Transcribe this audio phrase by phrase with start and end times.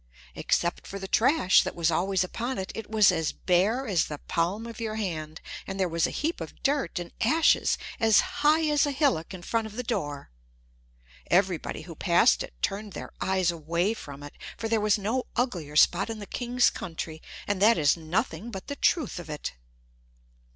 [0.33, 4.17] Except for the trash that was always upon it, it was as bare as the
[4.17, 8.65] palm of your hand; and there was a heap of dirt and ashes as high
[8.69, 10.31] as a hillock in front of the door.
[11.29, 15.75] Everybody who passed it turned their eyes away from it, for there was no uglier
[15.75, 19.51] spot in the king's country; and that is nothing but the truth of it.